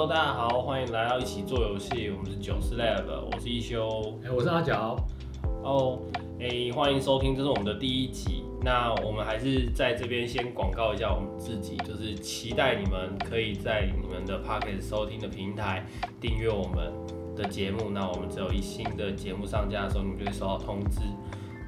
[0.00, 4.18] Hello，大家好，欢迎来到一起做游戏，我们是九四 Lab，我是一休。
[4.24, 4.96] 哎、我是阿角。
[5.62, 5.98] 哦，
[6.40, 8.42] 哎，欢迎收听，这是我们的第一集。
[8.62, 15.84] 那我们还是在这边先广告一下我们自己，就是期待你们可以在你们的 Pocket 收听的平台
[16.18, 16.90] 订阅我们
[17.36, 17.90] 的节目。
[17.90, 21.00] 那我们只有一新的节目上架的时候，你们就会收到通知。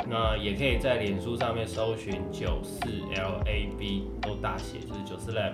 [0.08, 2.80] 那也可以在脸书上面搜寻九四
[3.14, 5.52] L A B 都大写，就是九四 Lab，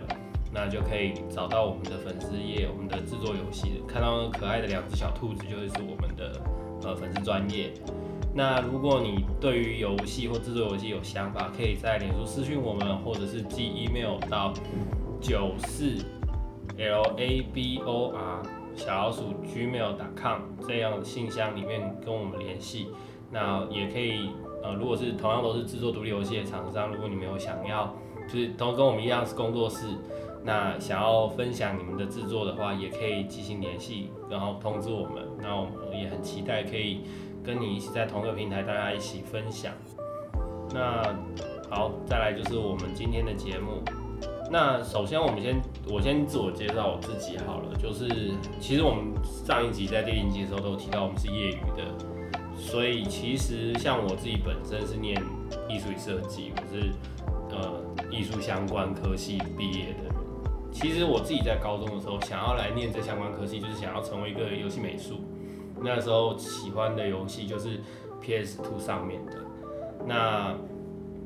[0.53, 6.41] 那就可以找到我们的粉丝页，我们的制作游戏，看到可爱的两只小兔子，就是我们的
[6.83, 7.73] 呃粉丝专业。
[8.35, 14.53] 那如果你对于游戏或制作游戏有想法，可以在脸书私讯我们，或者是寄 email 到
[15.21, 15.97] 九四
[16.79, 18.43] L A B O R
[18.77, 22.89] 小老鼠 gmail.com 这样的信箱里面跟我们联系。
[23.31, 24.31] 那也可以，
[24.63, 27.93] 呃，如果是同样都是制作独立游戏的厂商，如果你们有想要，
[28.29, 29.87] 就是都跟我们一样是工作室，
[30.45, 35.25] 那想要分享你们的制作的话，也可以进行联系，然后通知我们。
[35.43, 37.03] 那我们也很期待可以
[37.45, 39.73] 跟你一起在同一个平台，大家一起分享。
[40.73, 41.03] 那
[41.69, 43.83] 好，再来就是我们今天的节目。
[44.51, 51.85] 那首先我们先，我先自我介绍我自己好了，就是其实我们上一集在第零集的时候都有提到我们是业余的。
[52.57, 55.15] 所以其实像我自己本身是念
[55.69, 56.91] 艺术与设计，我是
[57.51, 57.81] 呃
[58.11, 60.15] 艺术相关科系毕业的。
[60.81, 65.17] 其实我自己在高中的时候想要来念这相关科系，就是想要成为一个游戏美术。
[65.83, 67.81] 那时候喜欢的游戏就是
[68.21, 69.33] PS Two 上面的。
[70.07, 70.55] 那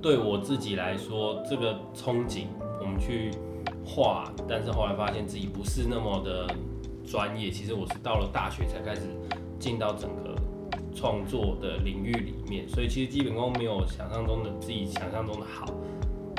[0.00, 2.46] 对我自己来说，这个憧憬
[2.80, 3.30] 我们去
[3.84, 6.46] 画，但是后来发现自己不是那么的
[7.06, 7.50] 专业。
[7.50, 9.02] 其实我是到了大学才开始
[9.58, 10.32] 进到整个。
[10.94, 15.64] 创作的领域里面，所以其实基本功没有想象中的自己想象中的好。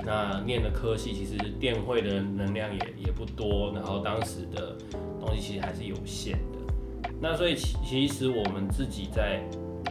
[0.06, 4.76] 那念的科系其实电会的能量也也不多，然后当时的
[5.20, 7.10] 东西其实还是有限的。
[7.22, 9.42] 那所以其其实我们自己在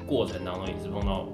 [0.06, 1.26] 过程当中也是碰到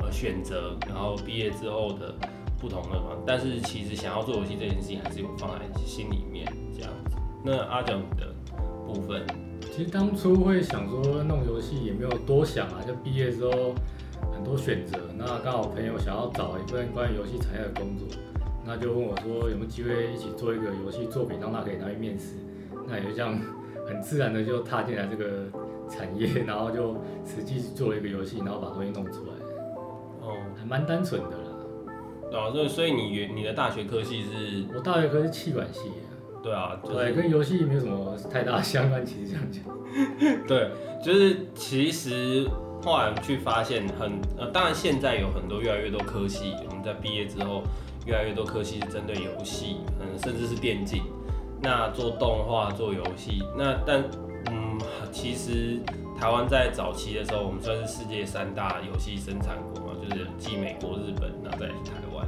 [0.00, 2.14] 呃选择，然后毕业之后的
[2.58, 7.16] 不同的方，但是其实想要做游戏这件事情还是有放在心里面这样子。
[7.44, 8.34] 那阿蒋的
[8.86, 9.26] 部分。
[9.74, 13.74] 其实当初会想说弄游戏也没有多想啊，就毕业之后
[14.36, 18.06] 很多选择，那刚好朋友想要找一份关于游戏产业的工作，
[18.64, 22.34] 那就问我说有没有机会一起做一个游戏作品，让他可以拿去面试，
[22.86, 23.36] 那也就这样
[23.88, 25.46] 很自然的就踏进来这个
[25.88, 29.32] 产业，然后就实际做了一个游戏，然后把东西弄出来，
[30.20, 31.44] 哦，还蛮单纯的啦。
[32.32, 34.66] 哦，所以所以你你的大学科系是？
[34.74, 35.90] 我大学科是气管系。
[36.42, 39.04] 对啊，对，跟游戏没有什么太大相关。
[39.04, 39.64] 其实这样讲，
[40.46, 40.70] 对，
[41.02, 42.46] 就是其实
[42.82, 47.62] 后来去发现很呃，当然现在有很多越来越多科系，我们在毕业之后，
[48.06, 51.02] 越来越多科系是针对游戏，嗯，甚至是电竞，
[51.60, 54.04] 那做动画、做游戏，那但
[54.50, 54.78] 嗯，
[55.10, 55.80] 其实
[56.16, 62.24] 台湾在早期的时候，我们算是世界三大游戏生产国嘛，就是继美国、日本，然后再台湾。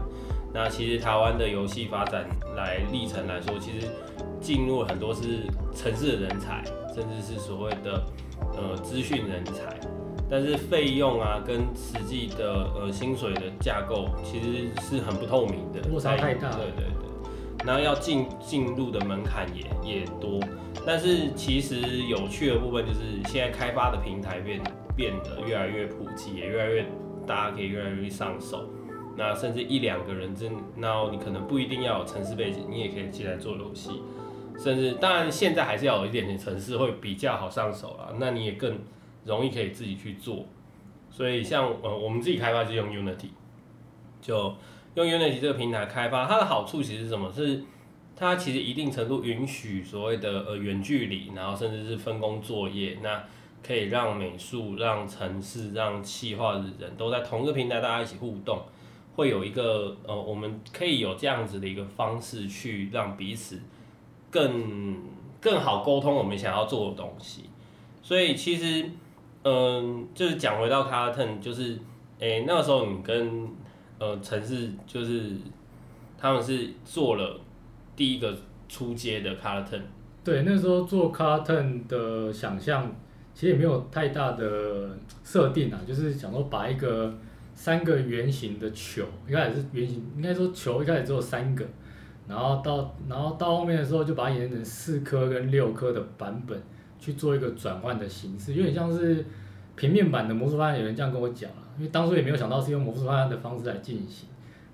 [0.52, 2.26] 那其实台湾的游戏发展
[2.56, 3.86] 来历程来说，其实
[4.40, 5.44] 进入很多是
[5.76, 8.02] 城市的人才，甚至是所谓的
[8.56, 9.78] 呃资讯人才，
[10.30, 16.50] 但是费用啊跟实际的呃薪水的架构其实是很不透明的，落差太大。
[16.50, 19.64] 对对对，然后要进进入的门槛也
[20.00, 20.38] 也多，
[20.86, 24.60] 但是其实有趣的部分就是现在开发的平台变
[24.94, 26.84] 变得越来越普及，也越来越
[27.26, 28.68] 大家可以越来越上手。
[29.16, 34.02] 那甚至一两个人真，然后你可能不一定要有城市背景，你也可以进来做游戏。
[34.56, 38.78] 甚至当然现在还是要有一点点城市会比较好上手啦，那你也更
[39.28, 40.46] 容易可以自己去做。
[41.08, 43.28] 所以像呃我们自己开发就用 Unity，
[44.20, 44.56] 就
[44.94, 47.32] 用 Unity 这个平台开发，它的好处其实是什么？
[47.32, 47.62] 是
[48.16, 53.24] 它其实一定程度允许所谓的呃远距离，然后甚至是分工作业，那
[53.62, 58.60] 可以让美术、让城市、让企划的人都在同一个平台，大家一起互动。
[59.16, 63.60] 会有一个呃，我们可以有这样子的一个方式去让彼此
[64.30, 64.96] 更
[65.40, 67.50] 更好沟通我们想要做的东西。
[68.00, 68.88] 所以其实，
[69.42, 71.78] 嗯，就是讲回到 Carton，就是
[72.18, 73.48] 诶那个时候你跟
[73.98, 75.32] 呃城市就是
[76.16, 77.40] 他们是做了
[77.96, 78.36] 第一个
[78.68, 79.82] 出街的 Carton。
[80.24, 82.90] 对，那时候做 Carton 的想象
[83.34, 87.14] 其实也没有太大的设定啊，就是想说把一个。
[87.60, 91.66] 三个圆形的球，一开始是圆形，应该说球一开始只有三个，
[92.28, 96.56] 然后到然后到后面的时候就把它演成四颗跟六颗的版本
[96.98, 99.24] 去做一个转换的形式，有点像是
[99.76, 104.28] 平面版的魔术方案，有人这样跟我讲了，因为当初也没有想到是用魔术方案的方式来进行，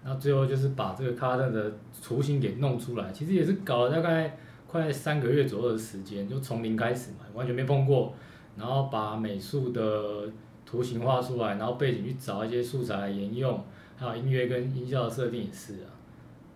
[0.05, 4.37] 然后最后就是把这个卡特的雏形给弄出来，其实也是搞了大概。
[4.67, 8.13] 快三个月左右的时间，就从零开始嘛，完全没碰过，
[8.57, 10.29] 然后把美术的
[10.67, 13.63] 图形画出来，然后背景去找一些素材来沿用，
[13.97, 15.95] 还有音乐跟音效的设定也是啊。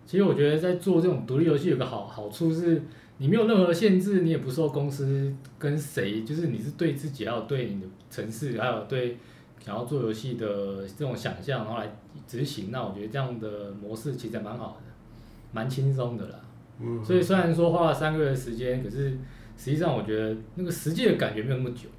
[0.05, 2.83] 其实我觉得在做这种独立游戏有个好好处是，
[3.19, 9.17] 你没有任何限制，你也不受公司跟谁，就是你是对自己，还有对你的城市，还有对
[9.59, 11.95] 想要做游戏的这种想象，然后来
[12.25, 12.71] 执行。
[12.71, 14.91] 那我觉得这样的模式其实蛮好的，
[15.51, 16.39] 蛮轻松的啦。
[16.79, 19.11] 嗯，所以虽然说花了三个月的时间，可是
[19.57, 21.89] 实际上我觉得那个实际的感觉没有那么久。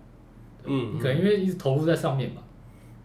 [0.64, 2.42] 嗯，你可能因为一直投入在上面吧。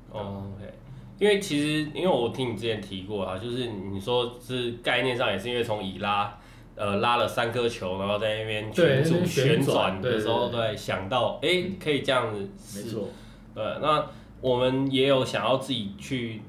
[0.09, 0.73] 哦，OK，
[1.19, 6.37] 因为其实因为我听你之前提过啊，就是你说是概念上也是因为从以拉，
[6.75, 13.07] 呃，拉了三颗球，然后在那边对群组旋旋转转的时候，对对，想到哎、诶可以这样子试，没错，
[13.53, 14.05] 对，那
[14.41, 16.41] 我们也有想要自己去，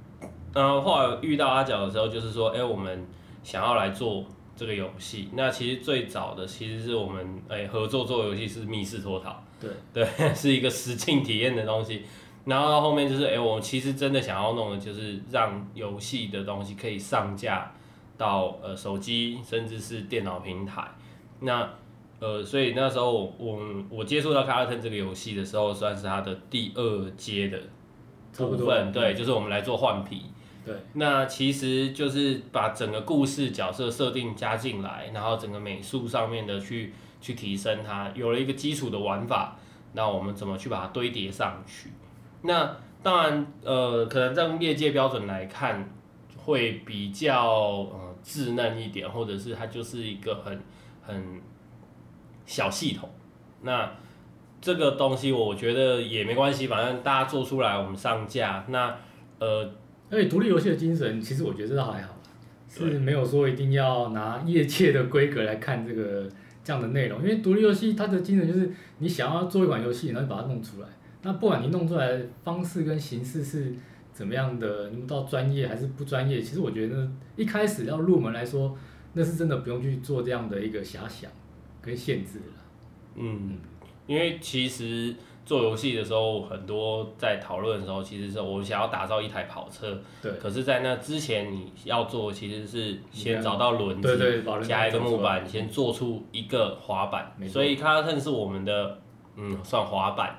[0.52, 3.06] 然后后来遇到阿角的时候，就是说，哎、我们
[3.44, 4.25] 想要来做
[4.56, 5.28] 这个游戏。
[5.34, 9.70] 那其实最早的其实是我们哎、合作做游戏是密室脱逃，对。
[9.94, 12.02] 对， 是一个实境体验的东西。
[12.44, 17.72] 然后到后面就是，哎、我其实真的想要弄的就是让游戏的东西可以上架
[18.16, 20.86] 到呃手机甚至是电脑平台。
[21.40, 21.68] 那
[22.18, 23.58] 呃，所以那时候我我
[23.90, 27.60] 我接触到卡尔特这个游戏的时候，算是它的第二阶的
[28.36, 30.22] 部分，对，就是我们来做换皮。
[30.64, 39.56] 对，那其实就是把整个故事角色设定加进来，然后整个美术上面的去去提升它，有了一个基础的玩法，
[39.92, 41.90] 那我们怎么去把它堆叠上去？
[42.42, 45.88] 那当然，呃，可能在业界标准来看，
[46.36, 50.58] 会比较呃稚嫩一点，或者是它就是一个很
[51.00, 51.40] 很
[52.44, 53.08] 小系统。
[53.62, 53.90] 那
[54.61, 58.64] 这个东西我觉得也没关系，反正大家做出来，我们上架。
[58.69, 58.96] 那
[59.38, 59.70] 呃，
[60.11, 62.19] 而且独立游戏的精神，其实我觉得这倒还好啦，
[62.69, 66.29] 是没有说一定要拿业界的规格来看这个
[66.64, 70.88] 这样的内容，因为独立游戏它的精神就是你想要做一款游戏，然后把它弄出来。
[71.22, 73.75] 那不管你弄出来的方式跟形式是
[74.16, 78.74] 怎么样的，你到专业还是不专业，其实我觉得一开始要入门来说，
[79.12, 81.30] 那是真的不用去做这样的一个遐想
[81.82, 82.54] 跟限制了。
[83.16, 83.58] 嗯，
[84.06, 85.14] 因为其实
[85.44, 90.32] 做游戏的时候，很多在讨论的时候，其实是我想要打造一台跑车，对。
[90.40, 98.98] 可是，在那之前你要做，其实是先找到轮子，对对，把加一个木板，先做出一个滑板所以卡特是我们的
[99.36, 100.38] 嗯算滑板。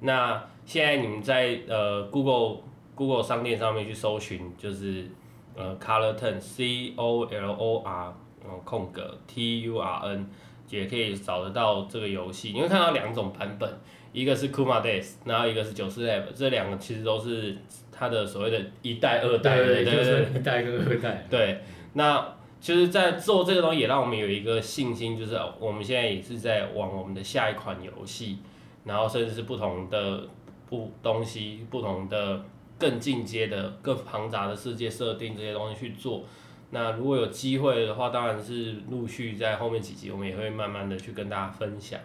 [0.00, 2.62] 那现在你们在呃 Google
[2.96, 5.08] Google 商店上面去搜寻，就是
[5.54, 8.12] 呃 Color Turn C O L O R
[8.44, 10.28] 嗯空格 T U R N，
[10.68, 12.52] 也可以找得到这个游戏。
[12.52, 13.70] 你会看到两种版本，
[14.12, 17.56] 一个是 Kuma Days，然后一个是九四 Lab，这两个其实都是
[17.92, 21.26] 它的所谓的一代、二代，对对，就对一代跟二代。
[21.28, 21.60] 对，
[21.92, 28.38] 那其实，在做这个东西，也让我们有一个信心，就是我们现在也是在往我们的下一款游戏，
[28.84, 30.26] 然后甚至是不同的
[30.68, 32.42] 不东西、不同的
[32.78, 36.24] 更进阶的、更庞杂的世界设定这些东西去做。
[36.70, 41.98] 那如果有机会的话，当然是陆续在后面几集，我们也会慢慢的去跟大家分享。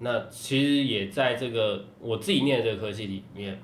[0.00, 3.56] 那其实也在这个我自己念的这个科技里面，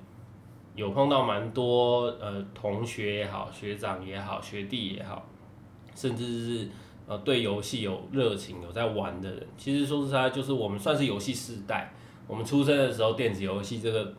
[0.76, 5.28] 有碰到蛮多呃同学也好、学长也好、学弟也好，
[5.96, 6.68] 甚至是
[7.08, 9.44] 呃对游戏有热情、有在玩的人。
[9.56, 11.92] 其实说实在，就是我们算是游戏世代。
[12.28, 14.14] 我们出生的时候，电子游戏这个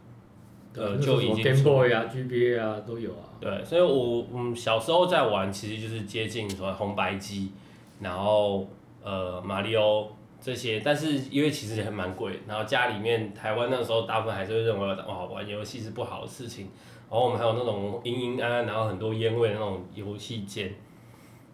[0.76, 3.26] 呃就已经 Game Boy 啊、GBA 啊都有啊。
[3.40, 7.52] 对，所以我嗯小时候在玩，其实就是接近什么红白机，
[8.00, 8.68] 然后
[9.04, 10.08] 呃马里奥
[10.42, 16.68] 这些，但是因为其实还蛮贵，然后家里面台湾那个时候大部分还是会认为哇玩游戏是不好的事情，
[17.10, 20.74] 然后我们还有那种阴阴暗暗，然后很多烟味的那种游戏间，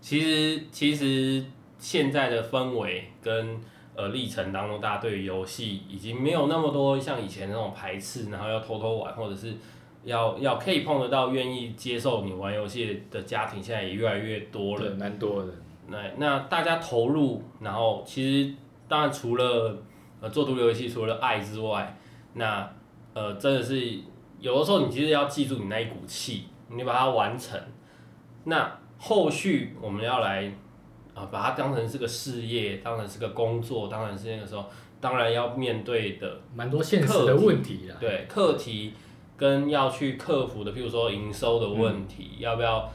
[0.02, 1.44] 其实其实
[1.78, 3.60] 现在的氛围跟
[3.96, 9.54] 呃历程当中，大家对于游戏已经没有那么多像以前那种排斥，然后要偷偷玩，或者是
[10.04, 14.82] 要要可以碰得到、愿意接受你玩游戏的家庭，现在也越来越多了。
[14.82, 15.52] 对，蛮多的。
[15.88, 18.54] 那那大家投入，然后其实
[18.88, 19.78] 当然除了
[20.20, 21.98] 呃做独立游戏，除了爱之外，
[22.34, 22.70] 那
[23.14, 24.00] 呃真的是
[24.40, 27.60] 有的时候你其实要记住你那一股气，你把它完成。
[28.44, 30.52] 那后续我们要来
[31.16, 34.66] 啊、把它当成是个事业，当成是个工作，当然是那个时候
[35.00, 37.96] 当然要面对的蛮多现实的问题啦。
[38.00, 38.94] 对课题
[39.38, 42.92] 跟要去克服的，譬如说营收的问题，要不要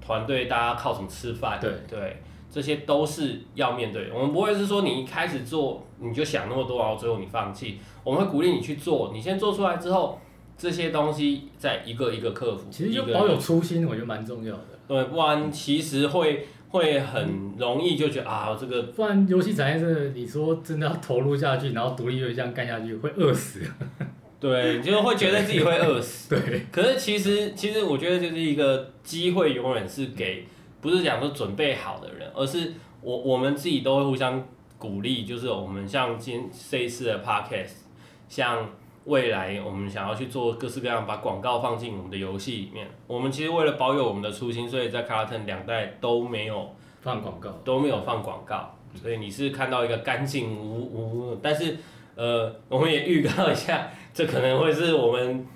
[0.00, 1.58] 团队大家靠什么吃饭？
[1.58, 4.10] 对对，这些都是要面对。
[4.12, 7.78] 我们不会是说你一开始做你就想那么多，然后最后你放弃。
[8.02, 10.20] 我们会鼓励你去做，你先做出来之后，
[10.58, 12.68] 这些东西再一个一个克服。
[12.70, 14.78] 其实就保有初心，我觉得蛮重要的。
[14.86, 23.60] 对，不然其实会会很容易就觉得啊这个不然游戏产业真的，你说真的要投入下去，然后独立游戏这样干下去，会饿死。
[24.40, 26.34] 对，就是会觉得自己会饿死。
[26.34, 30.48] 对，可是其实其实我觉得就是一个机会，永远是给
[30.80, 34.44] 不是讲说准备好的人，而是我我们自己都会互相
[34.76, 37.84] 鼓励，就是我们像今这一次的 podcast，
[38.28, 38.68] 像
[39.04, 51.76] 未来我们想要去做各式各样把广告放进我们的游戏里面，我们其实为了保有我们的初心，所以在 Carlton 两代都没有放广告，都没有放广告，所以你是看到一个干净无无，但是
[52.16, 55.46] 呃，我们也预告一下，这可能会是我们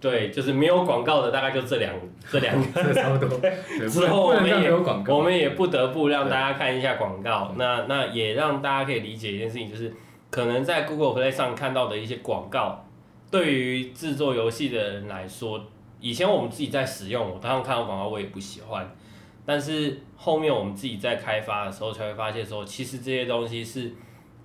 [0.00, 1.94] 对，就是没有广告的，大概就这两
[2.30, 2.92] 这两个。
[2.92, 3.40] 差不多。
[3.88, 5.16] 之后我们也有广告。
[5.16, 9.94] 我们也不得不让大家看一下广告，那那也让大家可以理解一件事情，就是
[10.30, 12.84] 可能在 Google Play 上看到的一些广告，
[13.30, 15.64] 对于制作游戏的人来说，
[16.00, 18.90] 以前我们自己在使用，我当然看到广告我也不喜欢，
[19.44, 23.92] 但是后面我们自己在开发的时候才会发现说，其实这些东西是，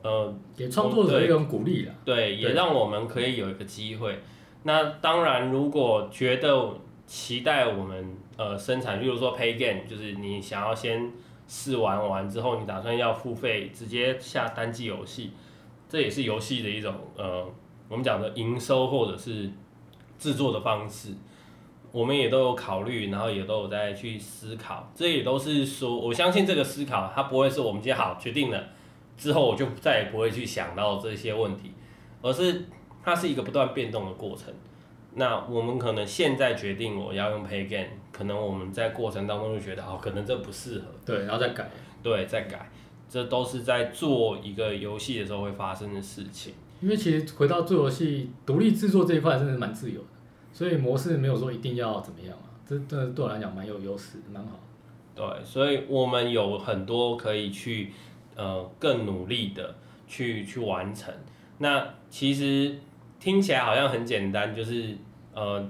[0.01, 1.93] 呃，给创作者一种鼓励啦。
[2.03, 4.19] 对，也让我们可以有一个机会。
[4.63, 6.69] 那当然，如果觉得
[7.05, 11.11] 期待我们呃生产，例如说 Pay Game，就是你想要先
[11.47, 15.31] 试玩完之后，你打算要付费直接下单机游戏，
[15.89, 17.45] 这也是游戏的一种呃
[17.93, 19.47] 我们讲的营收或者是
[20.17, 21.13] 制作的方式。
[21.91, 28.63] 我们也都有考虑，然后也都有在去思考，这也都是说，我相信这个思考，它不会是我们今天好决定了
[29.15, 31.71] 之后，我就再也不会去想到这些问题，
[32.23, 32.65] 而是
[33.03, 34.51] 它是一个不断变动的过程。
[35.13, 41.69] 那我们可能现在决定我要用 Pay Game，可能我们在过程当中就觉得哦，可能这不适合，对，然后再改。
[42.01, 42.71] 对，再改，
[43.07, 46.55] 这都是在做一个游戏的时候会发生的事情。
[46.83, 50.07] 因为其实回到做游戏独立制作这一块，真的蛮自由的，
[50.51, 54.59] 所以模式没有说一定要怎么样啊，这真的对我来讲蛮有优势，蛮好。
[55.15, 57.93] 对，所以我们有很多可以去
[58.35, 59.73] 呃更努力的
[60.09, 61.13] 去去完成。
[61.59, 62.75] 那其实
[63.17, 64.97] 听起来好像很简单，就是
[65.33, 65.65] 呃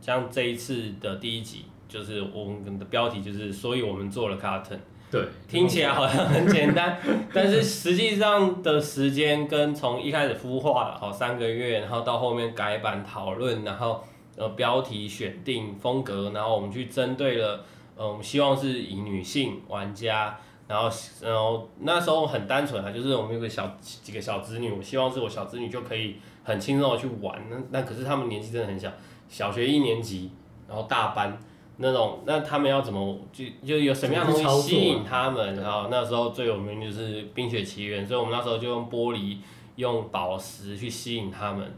[0.00, 4.78] 像这一次的第一集，就是我们的标题就是，所以我们做了 carton。
[5.14, 6.98] 对，听起来好像很简单，
[7.32, 14.02] 但是实际上的时间跟从一开始孵化好三个月，然后到后面改版讨论，然后
[14.36, 20.90] 呃标题选定风格，然后我们去针对了呃希望是以女性玩家，然后
[21.22, 28.90] 然后那时候很单纯啊，就是我们有个小几个小子女，我希望是我小子女就可以很轻松的去玩，那那可是他们年纪真的很小，
[29.28, 30.32] 小学一年级，
[30.66, 31.38] 然后大班。
[31.76, 35.56] 那种，那他们要怎么就就有什么样的东西吸引他们？
[35.56, 39.38] 然后那时候最有名就是《冰雪奇缘》，所以我们那时候就用玻璃、
[39.76, 41.68] 用宝石去吸引他们。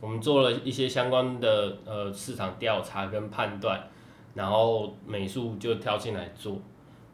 [0.00, 3.88] 我们做了一些相关的呃市场调查跟判断，
[4.34, 6.56] 然后美术就跳进来做。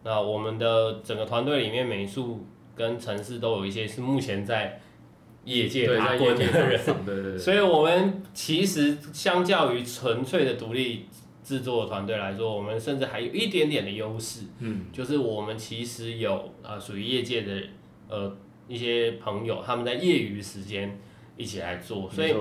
[0.04, 4.80] 那我们的整个团队里面，美术跟城市都有一些是目前在
[5.42, 11.06] 业界对，打在业界滚的人，上，对对对，所以我们其实相较于纯粹的独立
[11.46, 17.62] 制作团队来说，我们甚至还有一点点的优势，嗯，就是我们其实有呃属于业界的
[18.08, 18.36] 呃
[18.66, 20.98] 一些朋友，他们在业余时间
[21.36, 22.34] 一起来做，所以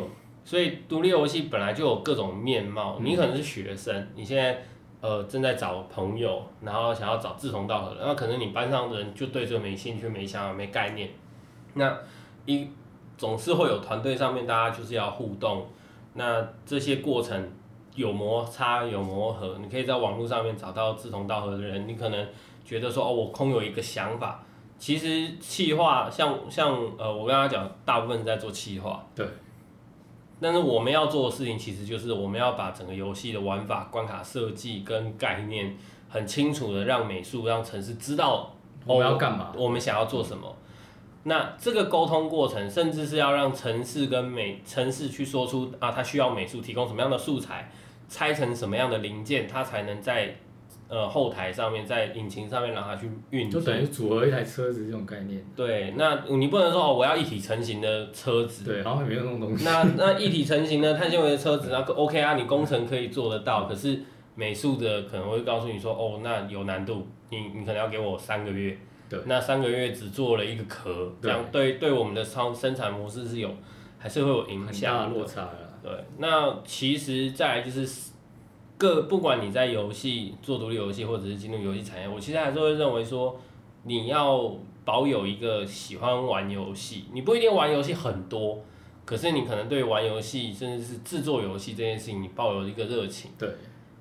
[0.43, 3.05] 所以独立游戏本来就有各种面貌，嗯。
[3.05, 4.63] 你可能是学生，你现在
[5.01, 11.11] 呃正在找朋友，然后想要找志同道合的，那可能你班上的人就对这个没兴趣、没想法、没概念，
[11.75, 11.95] 那
[12.47, 12.67] 一
[13.19, 15.67] 总是会有团队上面大家就是要互动，
[16.15, 17.47] 那这些过程
[17.95, 22.27] 有摩擦有磨合，你可以在网络上面找到志同道合的人，你可能
[22.63, 24.43] 觉得说哦，我空有一个想法。
[24.77, 29.25] 其实企划像像呃，我刚刚讲，大部分在做企划，对，
[30.41, 35.77] 但是我们要做的事情，其实就是我们要把整个游戏的玩法、关卡设计跟概念
[36.09, 38.53] 很清楚的让美术、让城市知道
[38.85, 39.53] 我们要干嘛？
[39.55, 40.53] 我们想要做什么。
[41.23, 47.71] 那这个沟通过程，甚至是要让城市跟美城市去说出啊，它需要美术提供什么样的素材，
[48.07, 50.35] 拆成什么样的零件，它才能在
[50.87, 53.59] 呃后台上面，在引擎上面让它去运作。
[53.59, 55.43] 就等于组合一台车子这种概念。
[55.55, 59.65] 对，那你不能说哦，我要一体成型的车子，对，好像没有那种东西。
[59.65, 63.99] 那那一体成型的碳纤维的车子，那个 OK 啊，你工程可以做得到，可是
[64.35, 68.77] 美术的可能会告诉你说，哦，那有难度，你你可能要给我三个月，
[69.09, 73.49] 对，那三个月只做了一个壳，这样对对我们的生生产模式是有
[73.97, 75.64] 还是会有影响的落差了。
[75.85, 78.11] 对，那其实再来就是
[78.75, 83.39] 各不管你在游戏做独立游戏或者是进入游戏产业，我其实还是会认为说，
[83.83, 84.51] 你要
[84.83, 88.59] 保有一个喜欢玩游戏，你不一定玩游戏很多，
[89.05, 93.29] 可是你可能对玩游戏甚至是制作游戏这件事情，你抱有一个热情。
[93.37, 93.47] 对，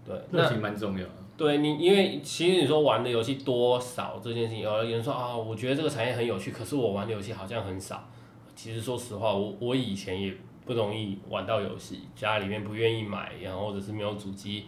[0.07, 1.13] 对，热那情蛮重要的。
[1.37, 8.09] 对你，因为其实你说玩的游戏多少这件事情，有人说啊，我觉得这个产业很有趣，可是我玩的游戏好像很少。
[8.57, 10.33] 其实说实话，我我以前也
[10.65, 14.65] 不容易玩到游戏，家里面不愿意买，然后或者是没有主机，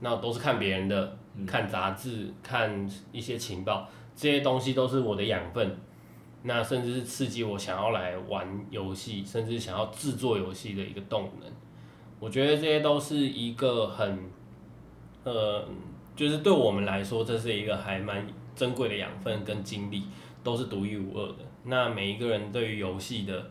[0.00, 1.16] 那都是看别人的，
[1.46, 5.76] 看杂志，看一些情报，这些东西都是我的养分。
[6.42, 11.50] 那甚至是刺激我想要来玩游戏，甚至想要制作游戏的一个动能。
[12.18, 14.18] 我觉得这些都是一个很，
[15.24, 15.64] 呃。
[16.16, 20.02] 就是对我们来说，这是一个还蛮珍贵的养分跟经历，
[20.44, 21.36] 都是独一无二的。
[21.64, 23.50] 那每一个人对于游戏的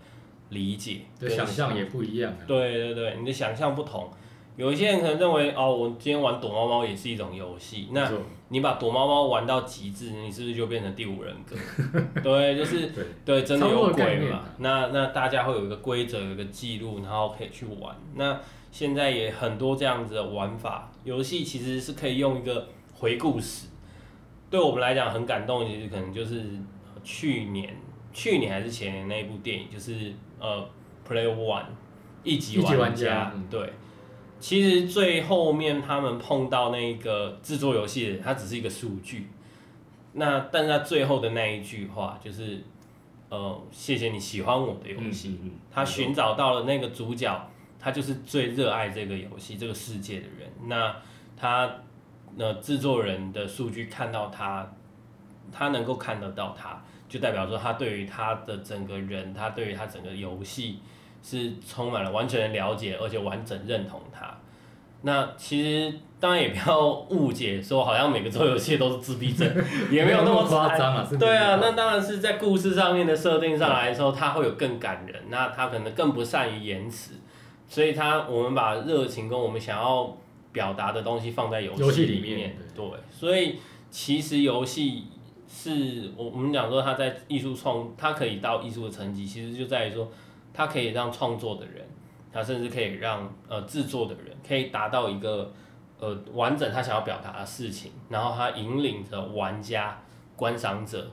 [0.49, 2.33] 理解、的想象也不一样。
[2.47, 4.09] 对对对，你的想象不同。
[4.57, 7.87] 有一些人可能认为，哦，我今天玩躲猫猫也是一种游戏。
[7.91, 8.11] 那
[8.49, 11.55] 你把躲猫猫玩到极致，你是不是就变成第五人格？
[12.21, 12.91] 对，就是
[13.23, 14.43] 对，真的有鬼嘛？
[14.57, 17.95] 那那大家会有一个规则，有一个记录，然后可以去玩。
[18.15, 18.37] 那
[18.69, 23.67] 现在也很多这样子的玩法，游戏其实是可以用一个回顾史，
[24.49, 25.65] 对我们来讲很感动。
[25.65, 26.43] 其实可能就是
[27.01, 27.73] 去年、
[28.11, 30.69] 去年还是前年那一部电影，就是呃
[31.07, 31.65] ，Play One
[32.23, 33.31] 一级玩家。
[33.49, 33.73] 对，
[34.39, 39.27] 其实最后面他们碰到那个制作游戏的，它只是一个数据。
[40.13, 42.63] 那但是他最后的那一句话就是，
[43.29, 45.39] 呃，谢谢你喜欢我的游戏。
[45.71, 47.49] 他寻找到了那个主角。
[47.81, 50.51] 他就是最热爱这个游戏、这个世界的人。
[50.65, 50.93] 那
[51.37, 51.73] 他
[52.35, 54.69] 那制作人的数据看到他，
[55.49, 60.79] 他能够看得到他，就代表说他对于他的整个人，他对于他整个游戏
[61.21, 64.33] 是充满了完全的了解，而且完整认同他。
[65.01, 69.49] 那其实当然也不要误解，说好像每个做游戏都是自闭症，
[69.89, 71.09] 也没有那么夸张啊。
[71.17, 75.23] 对啊，那当然是在故事上面的设定上来说，他会有更感人。
[75.29, 77.13] 那他可能更不善于言辞。
[77.69, 80.17] 所以他，我们把热情跟我们想要
[80.51, 82.85] 表达的东西放在游戏里面，对。
[83.09, 83.57] 所以
[83.89, 85.05] 其实游戏
[85.51, 90.07] 是我我们讲说，他在艺术创，他可以到艺术的层级，其实就在于说，
[90.53, 91.83] 他可以让创作的人，
[92.31, 95.51] 他甚至可以让呃制作的人，可以达到一个
[95.99, 99.99] 呃完整他想要表达的事情，然后他引领着玩家、
[100.35, 101.11] 观赏者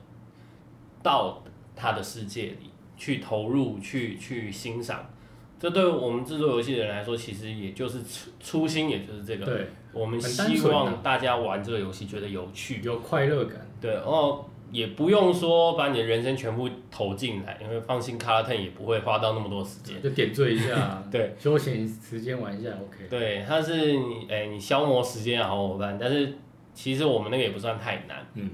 [1.03, 1.43] 到
[1.75, 5.07] 他的世界里去投入、去去欣赏。
[5.59, 9.47] 这对我们制作游戏的人来说，其实也就是初初心，也就是这个。
[9.47, 9.67] 对。
[9.93, 13.67] 我们希望大家玩这个游戏觉得有趣，有快乐感。
[13.81, 20.03] 对，然后也不用说把你的人生全部投进来，因为放心卡拉 t 也不会花到那么多时间。
[20.03, 21.03] 就点缀一下。
[21.11, 21.35] 对。
[21.39, 23.09] 休闲时间玩一下，OK。
[23.09, 25.97] 对，它是你哎，你消磨时间的好伙伴。
[25.99, 26.35] 但是
[26.75, 28.27] 其实我们那个也不算太难。
[28.35, 28.51] 嗯。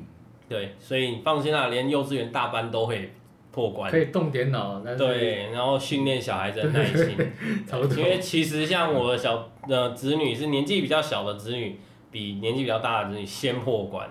[0.49, 3.12] 对，所以你放心啦，连幼稚园大班都会。
[3.53, 3.91] 破关。
[3.91, 7.15] 可以动点脑，对，然后训练小孩子的耐心，
[7.97, 11.79] 因为其实像我的小的子女是年纪比较小的子女，
[12.11, 14.09] 比年纪比较大的子女先破关，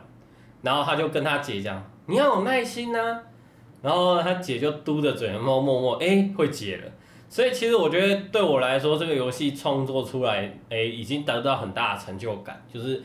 [0.62, 3.20] 然后他就跟他姐讲，你要有耐心呐，
[3.82, 6.92] 然后他姐就嘟着嘴，然后默默哎会解了，
[7.28, 13.02] 所以其实我觉得对我来说，这个游戏创作出来，哎已经得到很大的成就感，就是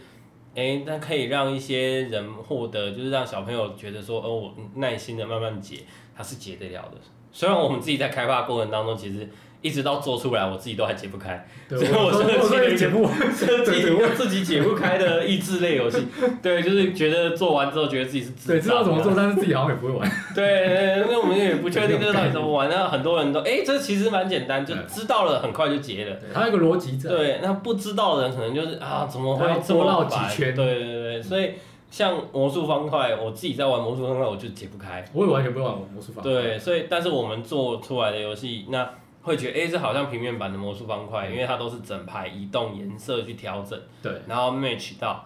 [0.54, 5.78] 哎那可以让一些人获得，就是让小朋友觉得说，哦我耐心的慢慢解。
[6.16, 6.98] 它是解得了的，
[7.32, 9.28] 虽然我们自己在开发过程当中，其实
[9.60, 16.06] 一直到做出来，我自己都还解不开，所以我设计解不设计我自己解不开的益智类游戏，
[16.42, 30.54] 对，就是觉得做完之后觉得自己是对知道怎么做，但是自己好像也不会玩，对，因为我们也不确定这个到底怎么玩， 那很多人都哎，这其实蛮简单，就知道了很快就结了，它有个逻辑在，对，那不知道的人可能就是啊，怎么会这么绕几圈？
[30.54, 31.50] 对对对，所以。
[31.96, 35.02] 像魔术方块，我自己在玩魔术方块，我就解不开。
[35.14, 36.30] 我也完全不会玩魔术方块。
[36.30, 38.86] 对，所以但是我们做出来的游戏，那
[39.22, 45.24] 会觉得，哎，这好像平面版的魔术方块，因为它都是整排移动颜色去调整，对，然后 match 到。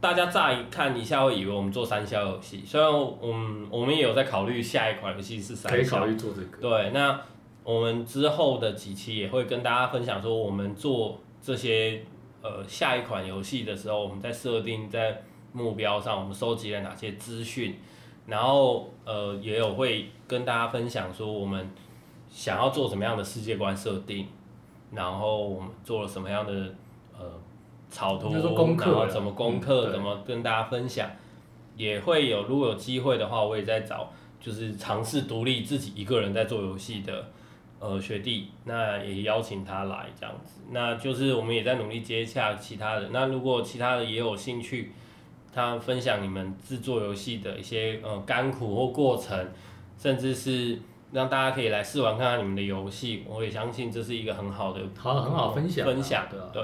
[0.00, 5.76] 大家乍一看一下会以为我们做三消游戏，虽然我们我们也有在考虑下一款游戏是三消。
[5.76, 6.58] 可以考虑做这个。
[6.58, 7.20] 对，那
[7.64, 12.00] 我们之后的几期也会跟大家分享说，我们做这些
[12.42, 15.20] 呃下一款游戏的时候，我们在设定在。
[15.52, 17.76] 目标上，我们收集了哪些资讯，
[18.26, 21.68] 然后呃也有会跟大家分享说我们
[22.30, 24.28] 想要做什么样的世界观设定，
[24.92, 26.52] 然后我们做了什么样的
[27.18, 27.24] 呃
[27.90, 28.50] 草图，然后怎
[29.20, 31.10] 么攻克，怎么跟大家分享，
[31.76, 37.28] 也会有如果有机会的话，我也在找就是尝试独立自己一个人在做游戏的
[37.80, 44.92] 呃学弟，那也邀请他来这样子，那就是我们也在努力接洽其他的，那如果其他的也有兴趣。
[45.52, 49.48] 他分享你们制作游戏的一些呃甘苦或过程，
[49.98, 50.78] 甚至是
[51.12, 56.62] 让大家可以来试玩看看你们的游戏，我也相信这是一个很好的，好很好分享分享的，对。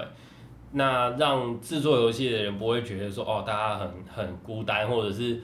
[0.73, 5.41] 那让制作游戏的人不会觉得说哦，大家很很孤单，或者是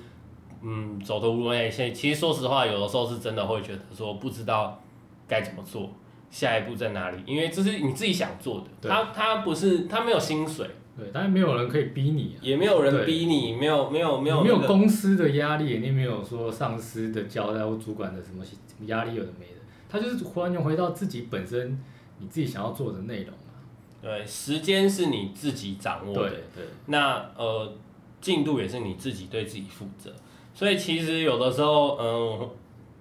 [0.61, 1.49] 嗯走投无路。
[1.49, 4.79] 哎，现其实说实话，有的时候是真的会觉得说不知道
[5.27, 5.89] 该怎么做，
[6.29, 21.83] 下一步在哪里，因为这是你自己想做的，他他不是他没有薪水，对，但是没有人可以逼你、啊，也没有人逼你，没有没有没有没有公司的压力，你也没有说上司的交代或主管的什么什么压力，有的没的，他就是完全回到自己本身
[22.19, 23.57] 你自己想要做的内容啊。
[24.03, 26.31] 对时间是你自己掌握的。
[26.55, 27.73] 对那呃，
[28.21, 30.13] 进度也是你自己对自己负责，
[30.53, 32.51] 所以其实有的时候，嗯、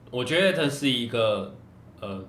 [0.09, 1.53] 我觉得这是一个
[1.99, 2.23] 呃，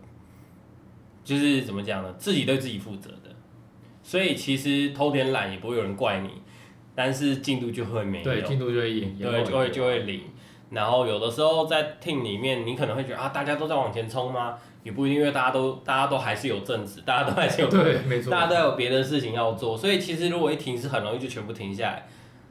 [1.23, 3.22] 就是怎么讲呢，自己对自己负责的，
[4.03, 6.31] 所以其实偷点懒也不会有人怪你，
[6.95, 10.21] 但是进度就会没有，对，进度就会对，就会就会零。
[10.71, 14.57] 然后有的时候在 team 里面，你可能会觉得啊，大家都在往前冲吗？
[14.83, 22.07] 也不一定，因为大家都大家都还是有正职，大家都还是有 对，没错，大家都有别的事情要做，所以其实如果一停是很容易就全部停下来。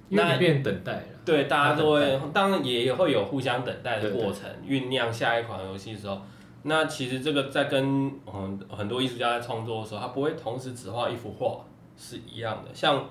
[0.10, 1.04] 那你变等待了。
[1.26, 6.22] 对，大家都会，当然也会有互相等待的过程，酝酿下一款游戏的时候。
[6.63, 11.65] 那其实这个在跟嗯很多艺术家在创作的时候，他不会同时只画一幅画
[11.97, 12.74] 是一样的。
[12.74, 13.10] 像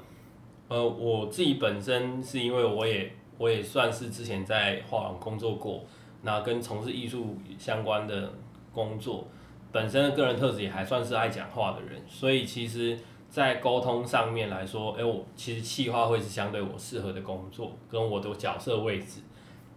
[0.69, 5.85] 呃我自己本身是因为我也我也算是之前在画廊工作过，
[6.23, 8.33] 那跟从事艺术相关的
[8.73, 9.27] 工作，
[9.73, 12.99] 本身的个人特质也还算是爱讲话的人，所以其实。
[13.31, 19.21] 在沟通上面来说，哎、我其实企划会是相对我适合的工作，跟我的角色位置。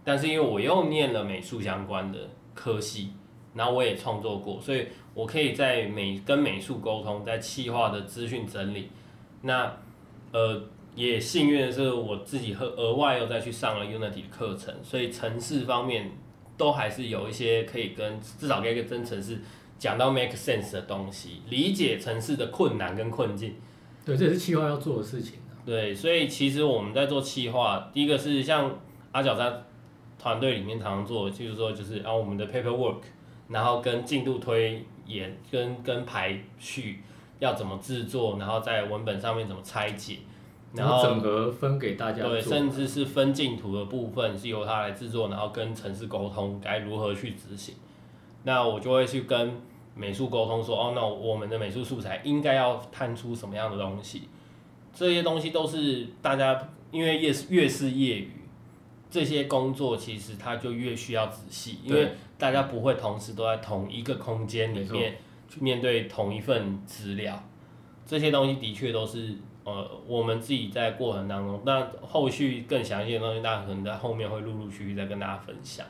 [0.02, 2.18] 但是因为我又念了美术相关的
[2.52, 3.12] 科系，
[3.54, 8.90] 然后我也创作过，所以我可以在美跟美术沟通，在企划的资讯整理。
[9.42, 9.76] 那
[10.32, 10.60] 呃，
[10.94, 16.10] 也幸运的是我自己和额外又再去上了 Unity 的课程，所以城市方面
[16.56, 19.38] 都还是有一些可以跟至少跟一个真城市
[19.78, 23.54] 讲到 make sense 的东西，理解城市的困难跟困境。
[24.04, 25.54] 对，这也是企划要做的事情啊。
[25.64, 28.78] 对，所以其实我们在做企划，第一个是像
[29.12, 29.62] 阿角在
[30.18, 32.96] 团队里面常常做的，就是说就是啊我们的 paperwork，
[33.48, 37.02] 然后跟进度推演，跟跟排序
[37.38, 40.18] 要怎么制作，然后在文本上面怎么拆解，
[40.72, 42.22] 然后整合分给大家。
[42.22, 47.74] 对，甚至是分镜图的部分是由他来制作，然后跟城市沟通该如何去执行。
[48.44, 49.60] 那我就会去跟
[49.94, 54.22] 美术沟通说，哦，那我们的美术素材应该要探出什么样的东西？
[54.94, 58.30] 这些东西都是大家因为越是越是业余，
[59.10, 65.16] 这些工作其实它就越需要仔细，因为大家不会同时都在同一个空间里面
[65.48, 67.42] 去面对同一份资料。
[68.06, 75.86] 这些东西的确都是呃我们自己在过程当中，那后续更详细的东西，大家可能在后面会陆陆续续再跟大家分享。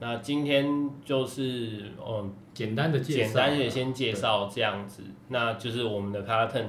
[0.00, 6.66] 那今天就是嗯简单的介简单的先介绍这样子，那就是我们的 Carton，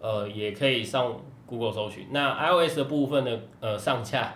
[0.00, 2.06] 呃，也可以上 Google 搜寻。
[2.10, 4.34] 那 iOS 的部分呢，呃，上架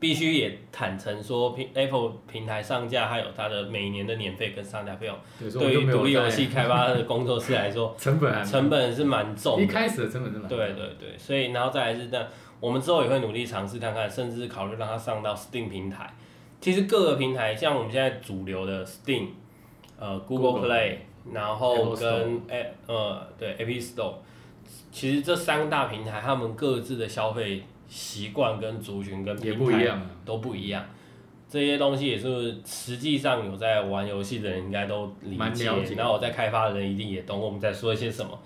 [0.00, 5.16] 必须也坦诚说，平 Apple 平台上架还有它的每年的年费跟上架费用，
[5.52, 9.62] 对，于独立游戏开发的工作室来说， 成本成本是蛮重的。
[9.62, 12.26] 一开始的成本真的对对对，所以然后再来是这样，
[12.58, 16.12] 我们之后也会努力尝试看看，甚至考虑让它上到 Steam 平台。
[16.62, 19.26] 其实各个平台，像我们现在主流的 Steam，
[19.98, 20.96] 呃 Google Play，
[21.32, 24.14] 然后跟 A 呃对 App Store，
[24.90, 30.10] 其实这三大平台他们各自的消费习惯跟族群跟也不一样啊。
[30.24, 30.82] 都不一样。
[31.48, 35.64] 这些东西也是实际上有在玩游戏的人应该都理解
[35.96, 38.38] 然后我在开发的人一定也懂我们在说一些什么。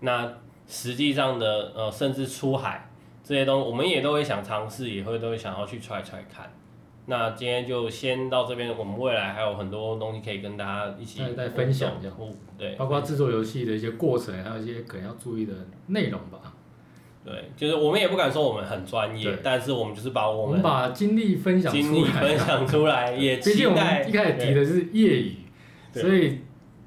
[0.00, 0.30] 那
[0.68, 2.90] 实际上的呃，甚至出海
[3.24, 6.52] 这些东西，我们也都会想尝试，也会都会想要去 try try 看。
[7.06, 12.10] 那今天就先到这边，我们未来还有很多东西可以跟大家一起再再分享一下
[12.58, 15.54] 对，包括制作游戏的一些过程，还有一些可能要注意的
[15.86, 16.38] 内容吧。
[17.24, 25.36] 对，就是我们也不敢说我们很专业，但是我们就是把我我们们把经历分享经历出来啊，分享出来， 也毕竟我期待们一开始提的是业余，
[25.92, 26.38] 所以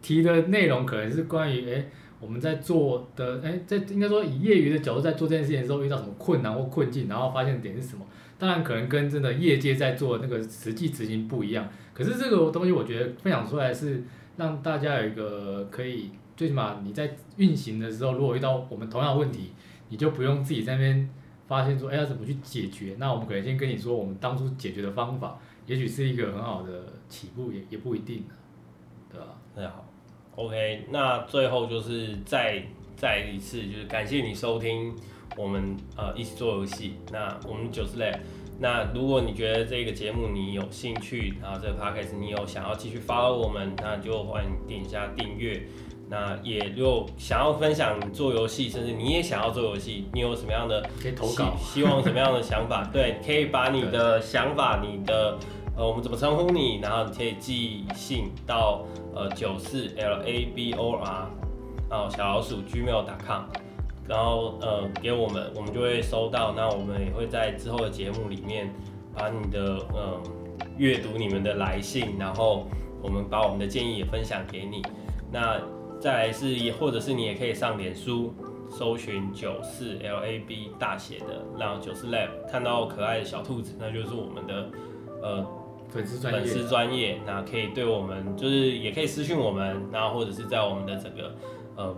[0.01, 1.85] 提的内容可能是关于哎
[2.19, 8.05] 我们在做的哎在应该说以业余的角度在做这件事情的时候遇到什么困难或困境，然后发现点是什么。
[8.39, 14.03] 当然可能跟真的业界在做那个实际执行不一样，可是这个东西我觉得分享出来是
[14.35, 19.51] 让大家有一个可以最起码你在运行的时候，如果遇到我们同样的问题，
[19.89, 21.09] 你就不用自己在那边
[21.47, 22.95] 发现说，哎，要怎么去解决？
[22.97, 28.23] 那我们可能先跟你说，我们当初解决的方法，也许是一个很好的起步，也也不一定
[29.11, 29.27] 对吧？
[29.55, 29.85] 那好
[30.35, 32.63] ，OK，那最后就是再
[32.95, 34.95] 再一次就是感谢你收听
[35.37, 36.95] 我们呃一起做游戏。
[37.11, 38.11] 那我们九十类，
[38.59, 45.67] 那如果你觉得这个节目你有兴趣，然后这个 podcast 你有想要继续 follow 我们，那就欢迎点一下订阅。
[46.13, 52.87] 那也就想要分享做游戏，甚至你也想要做游戏，你有什么样的可以投稿，希希望什么样的想法？
[52.93, 55.35] 对，可以把你的想法，你的
[55.75, 61.27] 呃，我们怎么称呼你，然后你可以寄信到呃九四 L A B O R，
[61.89, 63.45] 哦小老鼠 gmail.com，
[64.07, 68.71] 然后呃给我们，我们就会收到，那我们也会在之后的节目里面
[69.15, 70.21] 把你的呃
[70.77, 72.67] 阅读你们的来信，然后
[73.01, 74.83] 我们把我们的建议也分享给你。
[75.31, 75.59] 那
[76.03, 78.33] 再来是也或者是你也可以上脸书
[78.69, 84.69] 搜寻九四 L A B 大写的，然后九四 Lab 看到可爱的小兔子，那就是我们的
[85.21, 85.47] 呃
[85.87, 91.33] 粉丝专业，粉丝专业，那可以对我们就是也可以私讯我们，然后或者是在我们的整个
[91.77, 91.95] 呃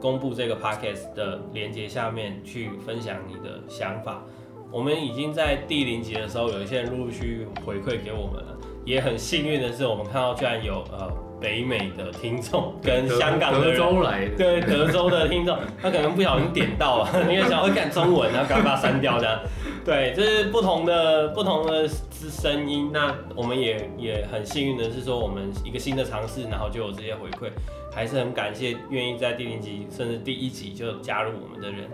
[0.00, 4.22] 公布这个 podcast 的连接下面去分享你的想法。
[4.70, 11.10] 我们已经在第零集的时候，有一些人陆陆续续回馈给我们了，也很幸运的是，我们看到居然有呃
[11.44, 19.38] 北美的听众跟香港的德人州来的，对德州的听众，他可能不小心点到了，因为想要看中文，然后赶快把它删掉这样。
[19.84, 22.88] 对，这是不同的不同的声音。
[22.90, 27.50] 那我们也也很幸运的是说，我们一个新的尝试，然后就有这些回馈，
[27.94, 31.90] 还是很感谢愿意在第零集甚至第一集就加入我们的人。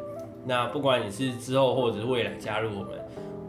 [0.46, 2.90] 那不管你是之后或者是未来加入我们，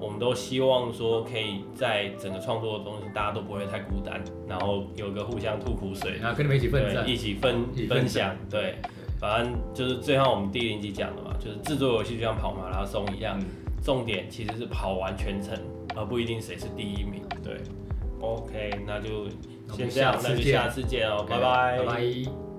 [0.01, 7.05] 我们都希望说可以在整个创作的东西，大家都不会太孤单，然后有个互相吐苦水，然后跟你们一起奋战。
[7.05, 8.75] 对，一起分分分享，对，
[9.19, 13.45] 反正就是最后我们第零集讲的嘛，就是制作游戏就像跑马拉松一样，嗯。
[13.83, 15.57] 重点其实是跑完全程，
[15.95, 17.23] 而不一定谁是第一名。
[17.43, 17.57] 对
[18.19, 19.27] ，OK，那就
[19.75, 21.09] 先这样，那就下次见。
[21.09, 21.39] 哦，拜。
[21.39, 22.50] 拜拜。